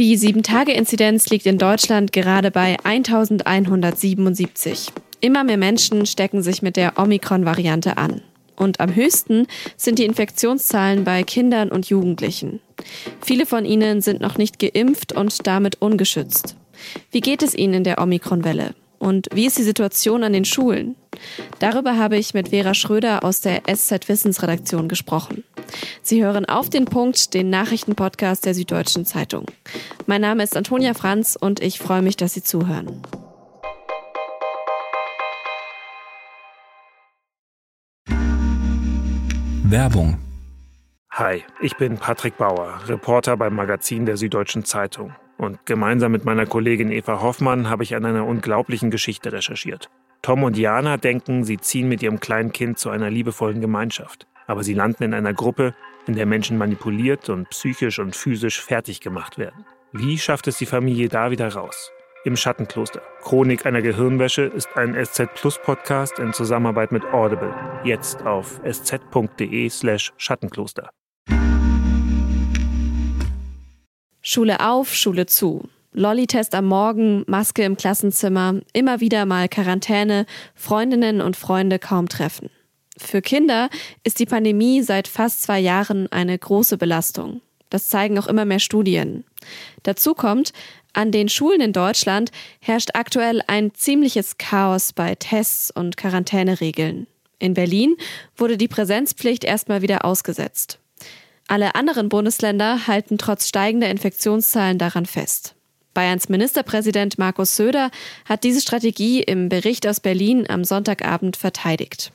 [0.00, 4.88] Die 7-Tage-Inzidenz liegt in Deutschland gerade bei 1177.
[5.20, 8.22] Immer mehr Menschen stecken sich mit der Omikron-Variante an.
[8.56, 9.46] Und am höchsten
[9.76, 12.60] sind die Infektionszahlen bei Kindern und Jugendlichen.
[13.20, 16.56] Viele von ihnen sind noch nicht geimpft und damit ungeschützt.
[17.10, 18.74] Wie geht es ihnen in der Omikron-Welle?
[18.98, 20.96] Und wie ist die Situation an den Schulen?
[21.58, 25.44] Darüber habe ich mit Vera Schröder aus der SZ Wissensredaktion gesprochen.
[26.02, 29.46] Sie hören auf den Punkt, den Nachrichtenpodcast der Süddeutschen Zeitung.
[30.06, 33.02] Mein Name ist Antonia Franz und ich freue mich, dass Sie zuhören.
[39.64, 40.18] Werbung.
[41.12, 45.14] Hi, ich bin Patrick Bauer, Reporter beim Magazin der Süddeutschen Zeitung.
[45.38, 49.88] Und gemeinsam mit meiner Kollegin Eva Hoffmann habe ich an einer unglaublichen Geschichte recherchiert.
[50.22, 54.26] Tom und Jana denken, sie ziehen mit ihrem kleinen Kind zu einer liebevollen Gemeinschaft.
[54.50, 55.76] Aber sie landen in einer Gruppe,
[56.08, 59.64] in der Menschen manipuliert und psychisch und physisch fertig gemacht werden.
[59.92, 61.92] Wie schafft es die Familie da wieder raus?
[62.24, 63.00] Im Schattenkloster.
[63.22, 67.54] Chronik einer Gehirnwäsche ist ein SZ Plus Podcast in Zusammenarbeit mit Audible.
[67.84, 70.90] Jetzt auf sz.de slash Schattenkloster.
[74.20, 75.68] Schule auf, Schule zu.
[75.92, 80.26] Lolli-Test am Morgen, Maske im Klassenzimmer, immer wieder mal Quarantäne,
[80.56, 82.50] Freundinnen und Freunde kaum treffen.
[83.00, 83.70] Für Kinder
[84.04, 87.40] ist die Pandemie seit fast zwei Jahren eine große Belastung.
[87.70, 89.24] Das zeigen auch immer mehr Studien.
[89.82, 90.52] Dazu kommt,
[90.92, 97.06] an den Schulen in Deutschland herrscht aktuell ein ziemliches Chaos bei Tests und Quarantäneregeln.
[97.38, 97.96] In Berlin
[98.36, 100.78] wurde die Präsenzpflicht erstmal wieder ausgesetzt.
[101.48, 105.54] Alle anderen Bundesländer halten trotz steigender Infektionszahlen daran fest.
[105.94, 107.90] Bayerns Ministerpräsident Markus Söder
[108.24, 112.12] hat diese Strategie im Bericht aus Berlin am Sonntagabend verteidigt.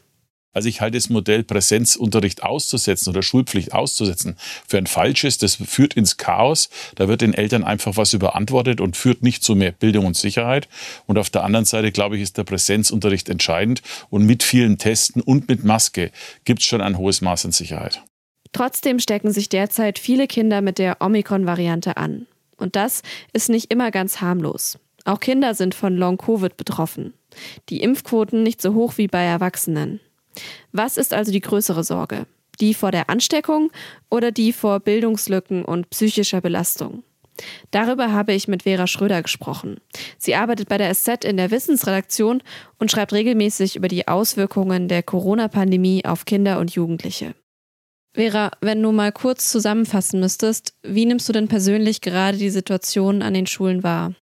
[0.56, 5.38] Also ich halte das Modell Präsenzunterricht auszusetzen oder Schulpflicht auszusetzen für ein falsches.
[5.38, 6.70] Das führt ins Chaos.
[6.96, 10.70] Da wird den Eltern einfach was überantwortet und führt nicht zu mehr Bildung und Sicherheit.
[11.08, 13.82] Und auf der anderen Seite, glaube ich, ist der Präsenzunterricht entscheidend.
[14.10, 16.12] Und mit vielen Testen und mit Maske
[16.46, 18.02] gibt es schon ein hohes Maß an Sicherheit.
[18.54, 22.28] Trotzdem stecken sich derzeit viele Kinder mit der Omikron-Variante an.
[22.56, 23.02] Und das
[23.34, 24.80] ist nicht immer ganz harmlos.
[25.04, 27.14] Auch Kinder sind von Long-Covid betroffen.
[27.68, 30.00] Die Impfquoten nicht so hoch wie bei Erwachsenen.
[30.72, 32.26] Was ist also die größere Sorge?
[32.60, 33.72] Die vor der Ansteckung
[34.10, 37.04] oder die vor Bildungslücken und psychischer Belastung?
[37.72, 39.82] Darüber habe ich mit Vera Schröder gesprochen.
[40.18, 42.42] Sie arbeitet bei der SZ in der Wissensredaktion
[42.80, 47.36] und schreibt regelmäßig über die Auswirkungen der Corona-Pandemie auf Kinder und Jugendliche.
[48.14, 53.22] Vera, wenn du mal kurz zusammenfassen müsstest, wie nimmst du denn persönlich gerade die Situation
[53.22, 54.14] an den Schulen wahr?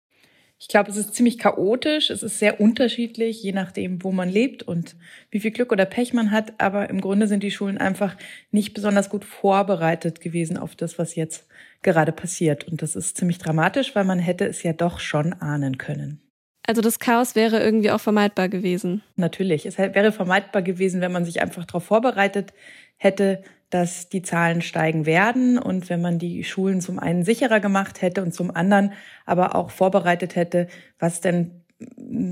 [0.63, 2.09] Ich glaube, es ist ziemlich chaotisch.
[2.09, 4.95] Es ist sehr unterschiedlich, je nachdem, wo man lebt und
[5.33, 6.53] wie viel Glück oder Pech man hat.
[6.59, 8.17] Aber im Grunde sind die Schulen einfach
[8.53, 11.49] nicht besonders gut vorbereitet gewesen auf das, was jetzt
[11.83, 12.69] gerade passiert.
[12.69, 16.21] Und das ist ziemlich dramatisch, weil man hätte es ja doch schon ahnen können.
[16.65, 19.03] Also das Chaos wäre irgendwie auch vermeidbar gewesen.
[19.17, 19.67] Natürlich.
[19.67, 22.53] Es wäre vermeidbar gewesen, wenn man sich einfach darauf vorbereitet
[22.99, 28.03] hätte, dass die Zahlen steigen werden und wenn man die Schulen zum einen sicherer gemacht
[28.03, 28.93] hätte und zum anderen
[29.25, 30.69] aber auch vorbereitet hätte,
[30.99, 31.63] was denn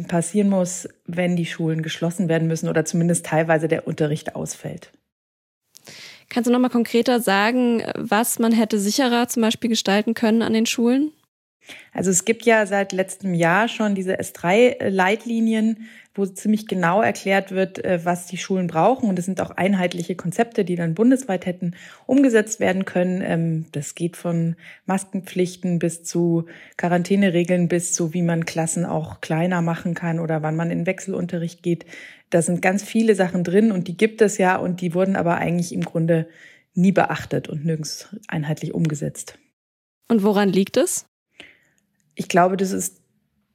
[0.06, 4.92] passieren muss, wenn die Schulen geschlossen werden müssen oder zumindest teilweise der Unterricht ausfällt.
[6.28, 10.52] Kannst du noch mal konkreter sagen, was man hätte sicherer zum Beispiel gestalten können an
[10.52, 11.10] den Schulen?
[11.92, 17.84] Also es gibt ja seit letztem Jahr schon diese S3-Leitlinien, wo ziemlich genau erklärt wird,
[17.84, 19.08] äh, was die Schulen brauchen.
[19.08, 21.76] Und es sind auch einheitliche Konzepte, die dann bundesweit hätten
[22.06, 23.22] umgesetzt werden können.
[23.24, 24.56] Ähm, das geht von
[24.86, 30.56] Maskenpflichten bis zu Quarantäneregeln, bis zu wie man Klassen auch kleiner machen kann oder wann
[30.56, 31.86] man in Wechselunterricht geht.
[32.30, 35.36] Da sind ganz viele Sachen drin und die gibt es ja und die wurden aber
[35.36, 36.26] eigentlich im Grunde
[36.74, 39.38] nie beachtet und nirgends einheitlich umgesetzt.
[40.08, 41.06] Und woran liegt es?
[42.16, 42.99] Ich glaube, das ist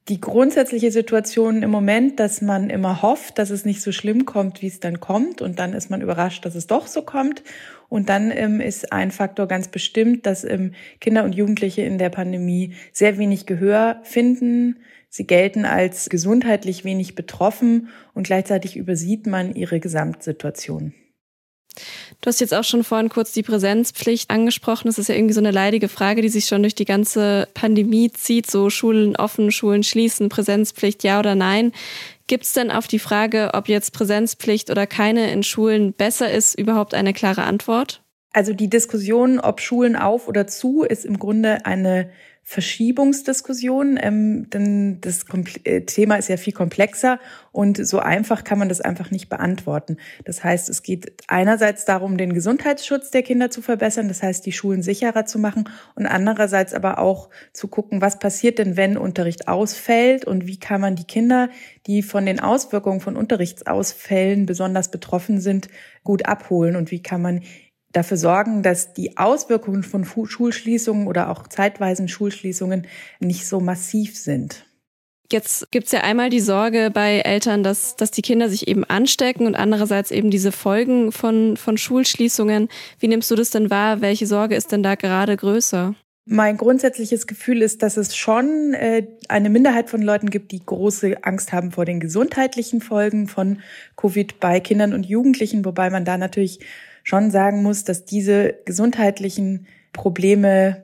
[0.08, 4.62] die grundsätzliche Situation im Moment, dass man immer hofft, dass es nicht so schlimm kommt,
[4.62, 5.42] wie es dann kommt.
[5.42, 7.42] Und dann ist man überrascht, dass es doch so kommt.
[7.88, 12.10] Und dann ähm, ist ein Faktor ganz bestimmt, dass ähm, Kinder und Jugendliche in der
[12.10, 14.78] Pandemie sehr wenig Gehör finden.
[15.08, 20.94] Sie gelten als gesundheitlich wenig betroffen und gleichzeitig übersieht man ihre Gesamtsituation.
[22.20, 24.88] Du hast jetzt auch schon vorhin kurz die Präsenzpflicht angesprochen.
[24.88, 28.10] Das ist ja irgendwie so eine leidige Frage, die sich schon durch die ganze Pandemie
[28.10, 28.50] zieht.
[28.50, 31.72] So Schulen offen, Schulen schließen, Präsenzpflicht ja oder nein.
[32.26, 36.58] Gibt es denn auf die Frage, ob jetzt Präsenzpflicht oder keine in Schulen besser ist,
[36.58, 38.02] überhaupt eine klare Antwort?
[38.36, 42.10] Also die Diskussion, ob Schulen auf oder zu, ist im Grunde eine
[42.42, 45.24] Verschiebungsdiskussion, ähm, denn das
[45.64, 47.18] äh, Thema ist ja viel komplexer
[47.50, 49.96] und so einfach kann man das einfach nicht beantworten.
[50.24, 54.52] Das heißt, es geht einerseits darum, den Gesundheitsschutz der Kinder zu verbessern, das heißt, die
[54.52, 59.48] Schulen sicherer zu machen und andererseits aber auch zu gucken, was passiert denn, wenn Unterricht
[59.48, 61.48] ausfällt und wie kann man die Kinder,
[61.86, 65.68] die von den Auswirkungen von Unterrichtsausfällen besonders betroffen sind,
[66.04, 67.40] gut abholen und wie kann man
[67.96, 72.86] dafür sorgen, dass die Auswirkungen von Schulschließungen oder auch zeitweisen Schulschließungen
[73.20, 74.66] nicht so massiv sind.
[75.32, 79.46] Jetzt gibt's ja einmal die Sorge bei Eltern, dass, dass die Kinder sich eben anstecken
[79.46, 82.68] und andererseits eben diese Folgen von, von Schulschließungen.
[83.00, 84.00] Wie nimmst du das denn wahr?
[84.00, 85.94] Welche Sorge ist denn da gerade größer?
[86.28, 91.24] Mein grundsätzliches Gefühl ist, dass es schon äh, eine Minderheit von Leuten gibt, die große
[91.24, 93.60] Angst haben vor den gesundheitlichen Folgen von
[93.96, 96.60] Covid bei Kindern und Jugendlichen, wobei man da natürlich
[97.06, 100.82] schon sagen muss, dass diese gesundheitlichen Probleme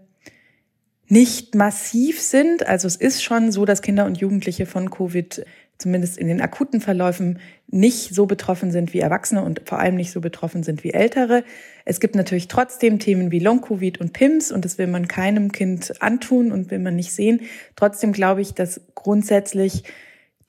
[1.08, 2.64] nicht massiv sind.
[2.64, 5.44] Also es ist schon so, dass Kinder und Jugendliche von Covid
[5.78, 10.12] zumindest in den akuten Verläufen nicht so betroffen sind wie Erwachsene und vor allem nicht
[10.12, 11.42] so betroffen sind wie Ältere.
[11.84, 16.00] Es gibt natürlich trotzdem Themen wie Long-Covid und PIMS und das will man keinem Kind
[16.00, 17.40] antun und will man nicht sehen.
[17.74, 19.82] Trotzdem glaube ich, dass grundsätzlich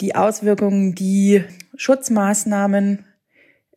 [0.01, 1.43] die Auswirkungen, die
[1.77, 3.05] Schutzmaßnahmen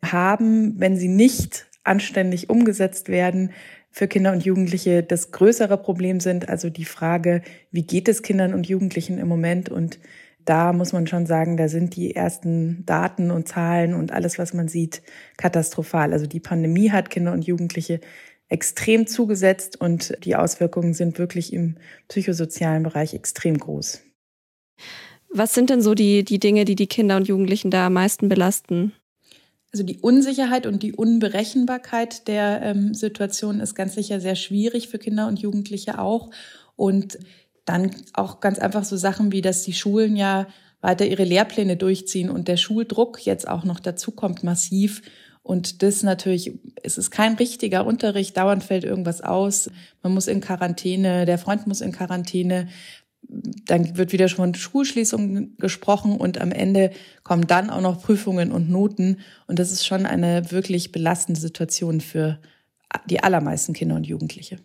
[0.03, 3.51] haben, wenn sie nicht anständig umgesetzt werden,
[3.89, 6.49] für Kinder und Jugendliche das größere Problem sind.
[6.49, 7.41] Also die Frage,
[7.71, 9.69] wie geht es Kindern und Jugendlichen im Moment?
[9.69, 9.99] Und
[10.45, 14.53] da muss man schon sagen, da sind die ersten Daten und Zahlen und alles, was
[14.53, 15.01] man sieht,
[15.37, 16.13] katastrophal.
[16.13, 17.99] Also die Pandemie hat Kinder und Jugendliche
[18.49, 21.75] extrem zugesetzt und die Auswirkungen sind wirklich im
[22.07, 24.03] psychosozialen Bereich extrem groß.
[25.29, 28.29] Was sind denn so die, die Dinge, die die Kinder und Jugendlichen da am meisten
[28.29, 28.93] belasten?
[29.77, 34.97] Also die Unsicherheit und die Unberechenbarkeit der ähm, Situation ist ganz sicher sehr schwierig für
[34.97, 36.31] Kinder und Jugendliche auch.
[36.75, 37.19] Und
[37.65, 40.47] dann auch ganz einfach so Sachen wie, dass die Schulen ja
[40.81, 45.03] weiter ihre Lehrpläne durchziehen und der Schuldruck jetzt auch noch dazu kommt massiv.
[45.43, 49.69] Und das natürlich, es ist kein richtiger Unterricht, dauernd fällt irgendwas aus,
[50.01, 52.67] man muss in Quarantäne, der Freund muss in Quarantäne,
[53.29, 56.91] dann wird wieder von Schulschließungen gesprochen und am Ende
[57.23, 59.19] kommen dann auch noch Prüfungen und Noten.
[59.47, 62.39] Und das ist schon eine wirklich belastende Situation für
[63.09, 64.59] die allermeisten Kinder und Jugendliche.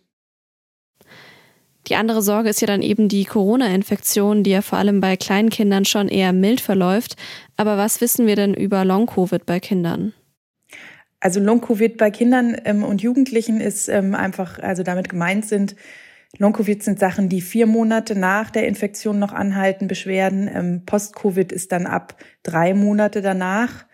[1.88, 5.50] Die andere Sorge ist ja dann eben die Corona-Infektion, die ja vor allem bei kleinen
[5.50, 7.16] Kindern schon eher mild verläuft.
[7.56, 10.12] Aber was wissen wir denn über Long-Covid bei Kindern?
[11.18, 15.74] Also Long-Covid bei Kindern ähm, und Jugendlichen ist ähm, einfach, also damit gemeint sind
[16.38, 20.50] Long-Covid sind Sachen, die vier Monate nach der Infektion noch anhalten, Beschwerden.
[20.52, 23.84] Ähm, Post-Covid ist dann ab drei Monate danach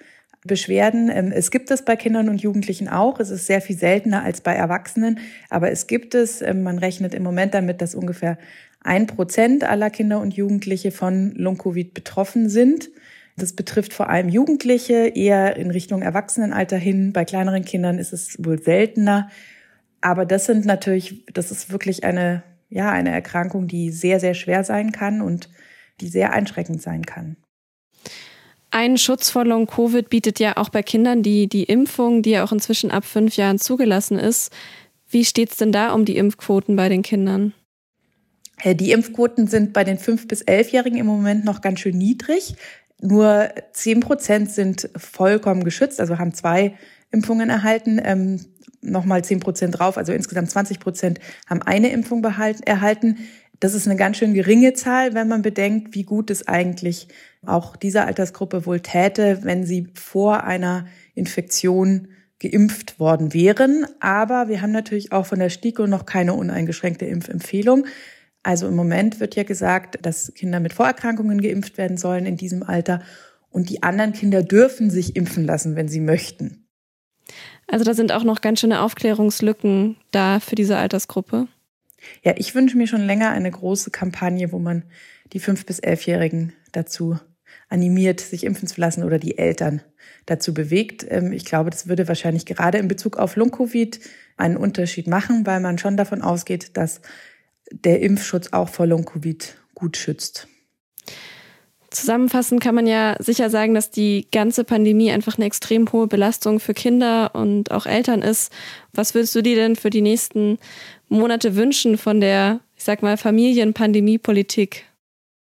[0.47, 1.11] Beschwerden.
[1.13, 3.19] Ähm, es gibt es bei Kindern und Jugendlichen auch.
[3.19, 5.19] Es ist sehr viel seltener als bei Erwachsenen,
[5.51, 6.41] aber es gibt es.
[6.41, 8.39] Ähm, man rechnet im Moment damit, dass ungefähr
[8.81, 12.91] ein Prozent aller Kinder und Jugendliche von Long-Covid betroffen sind.
[13.37, 17.13] Das betrifft vor allem Jugendliche, eher in Richtung Erwachsenenalter hin.
[17.13, 19.29] Bei kleineren Kindern ist es wohl seltener.
[20.01, 24.65] Aber das sind natürlich, das ist wirklich eine, ja, eine Erkrankung, die sehr, sehr schwer
[24.65, 25.49] sein kann und
[26.01, 27.37] die sehr einschränkend sein kann.
[28.71, 32.53] Ein Schutz vor Long-Covid bietet ja auch bei Kindern die, die Impfung, die ja auch
[32.53, 34.53] inzwischen ab fünf Jahren zugelassen ist.
[35.09, 37.55] Wie steht es denn da um die Impfquoten bei den Kindern?
[38.63, 42.57] Äh, die Impfquoten sind bei den fünf bis elfjährigen im Moment noch ganz schön niedrig.
[43.01, 46.75] Nur zehn Prozent sind vollkommen geschützt, also haben zwei
[47.11, 48.49] Impfungen erhalten.
[48.81, 53.19] Nochmal 10 Prozent drauf, also insgesamt 20 Prozent haben eine Impfung behalten, erhalten.
[53.61, 57.09] Das ist eine ganz schön geringe Zahl, wenn man bedenkt, wie gut es eigentlich
[57.45, 62.09] auch dieser Altersgruppe wohl täte, wenn sie vor einer Infektion
[62.39, 63.87] geimpft worden wären.
[64.01, 67.87] Aber wir haben natürlich auch von der STIKO noch keine uneingeschränkte Impfempfehlung.
[68.43, 72.63] Also im Moment wird ja gesagt, dass Kinder mit Vorerkrankungen geimpft werden sollen in diesem
[72.63, 73.03] Alter.
[73.51, 76.68] Und die anderen Kinder dürfen sich impfen lassen, wenn sie möchten.
[77.69, 81.47] Also da sind auch noch ganz schöne Aufklärungslücken da für diese Altersgruppe.
[82.23, 84.85] Ja, ich wünsche mir schon länger eine große Kampagne, wo man
[85.33, 87.19] die fünf bis elfjährigen dazu
[87.69, 89.83] animiert, sich impfen zu lassen oder die Eltern
[90.27, 91.05] dazu bewegt.
[91.09, 94.01] Ähm, ich glaube, das würde wahrscheinlich gerade in Bezug auf Long-Covid
[94.37, 97.01] einen Unterschied machen, weil man schon davon ausgeht, dass
[97.71, 100.49] der Impfschutz auch vor Long-Covid gut schützt.
[101.91, 106.61] Zusammenfassend kann man ja sicher sagen, dass die ganze Pandemie einfach eine extrem hohe Belastung
[106.61, 108.53] für Kinder und auch Eltern ist.
[108.93, 110.59] Was würdest du dir denn für die nächsten
[111.09, 114.85] Monate wünschen von der, ich sag mal, Familienpandemiepolitik?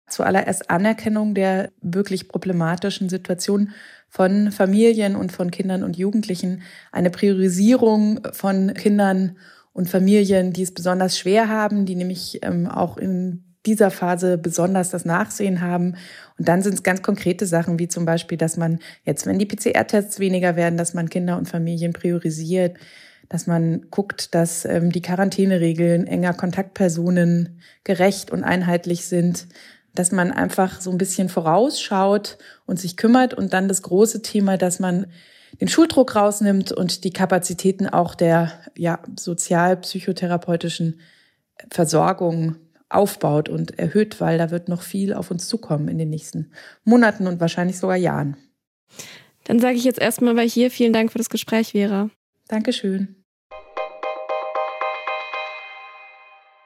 [0.07, 3.71] Zuallererst Anerkennung der wirklich problematischen Situation
[4.07, 9.37] von Familien und von Kindern und Jugendlichen, eine Priorisierung von Kindern
[9.73, 14.89] und Familien, die es besonders schwer haben, die nämlich ähm, auch in dieser Phase besonders
[14.89, 15.95] das Nachsehen haben.
[16.39, 19.45] Und dann sind es ganz konkrete Sachen, wie zum Beispiel, dass man jetzt, wenn die
[19.45, 22.77] PCR-Tests weniger werden, dass man Kinder und Familien priorisiert,
[23.29, 29.47] dass man guckt, dass ähm, die Quarantäneregeln enger Kontaktpersonen gerecht und einheitlich sind,
[29.93, 34.57] dass man einfach so ein bisschen vorausschaut und sich kümmert und dann das große Thema,
[34.57, 35.05] dass man
[35.61, 40.99] den Schuldruck rausnimmt und die Kapazitäten auch der ja, sozial-psychotherapeutischen
[41.69, 42.55] Versorgung
[42.89, 46.51] aufbaut und erhöht, weil da wird noch viel auf uns zukommen in den nächsten
[46.83, 48.37] Monaten und wahrscheinlich sogar Jahren.
[49.45, 52.09] Dann sage ich jetzt erstmal bei hier vielen Dank für das Gespräch, Vera.
[52.47, 53.15] Dankeschön.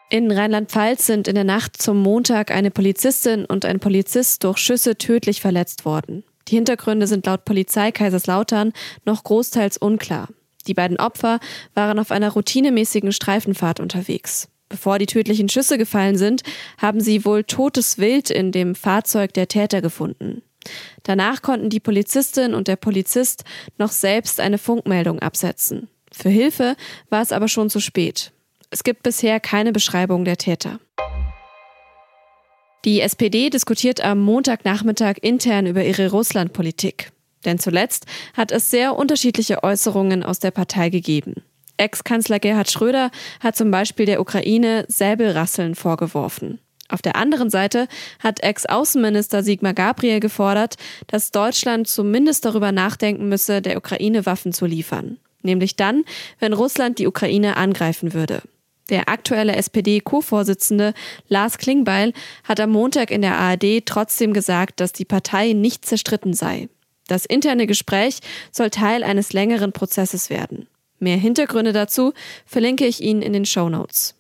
[0.10, 4.96] In Rheinland-Pfalz sind in der Nacht zum Montag eine Polizistin und ein Polizist durch Schüsse
[4.96, 6.24] tödlich verletzt worden.
[6.48, 8.74] Die Hintergründe sind laut Polizei Kaiserslautern
[9.06, 10.28] noch großteils unklar.
[10.68, 11.40] Die beiden Opfer
[11.74, 14.50] waren auf einer routinemäßigen Streifenfahrt unterwegs.
[14.74, 16.42] Bevor die tödlichen Schüsse gefallen sind,
[16.80, 20.42] haben sie wohl totes Wild in dem Fahrzeug der Täter gefunden.
[21.04, 23.44] Danach konnten die Polizistin und der Polizist
[23.78, 25.90] noch selbst eine Funkmeldung absetzen.
[26.12, 26.76] Für Hilfe
[27.12, 28.32] war es aber schon zu spät.
[28.72, 30.80] Es gibt bisher keine Beschreibung der Täter.
[32.84, 37.12] Die SPD diskutiert am Montagnachmittag intern über ihre Russlandpolitik.
[37.46, 41.44] Denn zuletzt hat es sehr unterschiedliche Äußerungen aus der Partei gegeben.
[41.78, 46.60] Ex-Kanzler Gerhard Schröder hat zum Beispiel der Ukraine Säbelrasseln vorgeworfen.
[46.90, 47.88] Auf der anderen Seite
[48.20, 50.76] hat Ex-Außenminister Sigmar Gabriel gefordert,
[51.08, 55.18] dass Deutschland zumindest darüber nachdenken müsse, der Ukraine Waffen zu liefern.
[55.42, 56.04] Nämlich dann,
[56.40, 58.42] wenn Russland die Ukraine angreifen würde.
[58.90, 60.94] Der aktuelle SPD-Co-Vorsitzende
[61.28, 62.14] Lars Klingbeil
[62.44, 66.70] hat am Montag in der ARD trotzdem gesagt, dass die Partei nicht zerstritten sei.
[67.08, 68.20] Das interne Gespräch
[68.52, 70.68] soll Teil eines längeren Prozesses werden.
[71.04, 72.14] Mehr Hintergründe dazu
[72.46, 74.16] verlinke ich Ihnen in den Show Notes.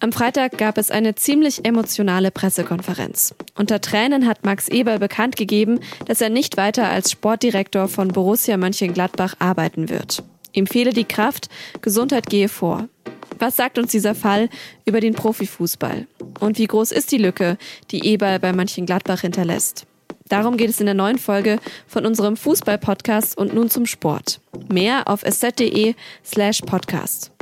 [0.00, 3.34] Am Freitag gab es eine ziemlich emotionale Pressekonferenz.
[3.54, 8.56] Unter Tränen hat Max Eberl bekannt gegeben, dass er nicht weiter als Sportdirektor von Borussia
[8.56, 10.24] Mönchengladbach arbeiten wird.
[10.52, 11.48] Ihm fehle die Kraft,
[11.82, 12.88] Gesundheit gehe vor.
[13.38, 14.48] Was sagt uns dieser Fall
[14.86, 16.08] über den Profifußball?
[16.40, 17.58] Und wie groß ist die Lücke,
[17.92, 19.86] die Eberl bei Mönchengladbach hinterlässt?
[20.30, 24.40] Darum geht es in der neuen Folge von unserem Fußball-Podcast und nun zum Sport.
[24.68, 25.94] Mehr auf sz.de
[26.24, 27.32] slash podcast.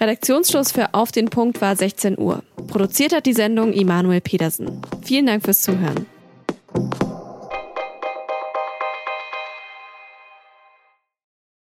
[0.00, 2.42] Redaktionsschluss für Auf den Punkt war 16 Uhr.
[2.66, 4.80] Produziert hat die Sendung Immanuel Pedersen.
[5.02, 6.17] Vielen Dank fürs Zuhören.